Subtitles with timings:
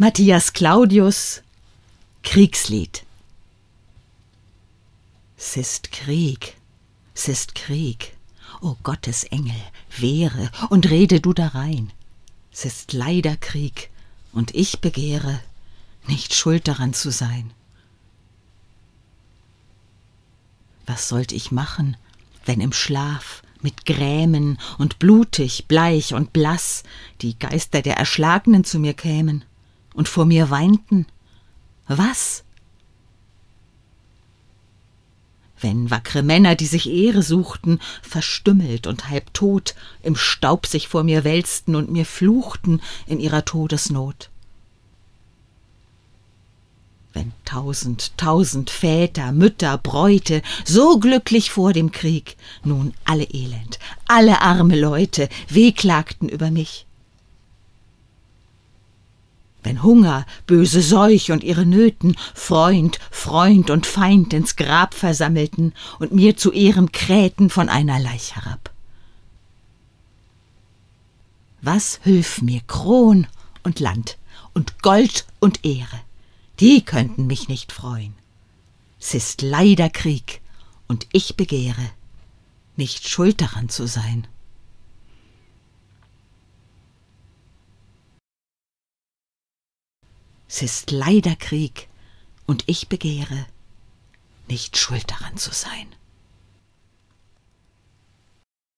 [0.00, 1.42] Matthias Claudius
[2.22, 3.04] Kriegslied
[5.36, 6.56] S ist Krieg,
[7.16, 8.16] s ist Krieg,
[8.60, 9.60] o Gottes Engel,
[9.96, 11.90] wehre und rede du darein.
[12.52, 13.90] S ist leider Krieg,
[14.32, 15.40] und ich begehre,
[16.06, 17.50] nicht schuld daran zu sein.
[20.86, 21.96] Was sollt ich machen,
[22.44, 26.84] wenn im Schlaf mit Grämen und blutig, bleich und blass
[27.20, 29.44] die Geister der Erschlagenen zu mir kämen?
[29.98, 31.06] Und vor mir weinten.
[31.88, 32.44] Was?
[35.60, 39.74] Wenn wackre Männer, die sich Ehre suchten, verstümmelt und halb tot,
[40.04, 44.30] im Staub sich vor mir wälzten und mir fluchten in ihrer Todesnot.
[47.12, 54.42] Wenn tausend, tausend Väter, Mütter, Bräute so glücklich vor dem Krieg nun alle elend, alle
[54.42, 56.86] arme Leute wehklagten über mich,
[59.68, 66.10] wenn Hunger, böse Seuch und ihre Nöten Freund, Freund und Feind ins Grab versammelten und
[66.10, 68.72] mir zu Ehren krähten von einer Leich herab.
[71.60, 73.26] Was hülf mir Kron
[73.62, 74.16] und Land
[74.54, 76.00] und Gold und Ehre?
[76.60, 78.14] Die könnten mich nicht freuen.
[78.98, 80.40] S ist leider Krieg,
[80.86, 81.90] und ich begehre,
[82.76, 84.26] nicht schuld daran zu sein.
[90.48, 91.88] S ist leider Krieg,
[92.46, 93.46] und ich begehre,
[94.48, 95.94] nicht schuld daran zu sein.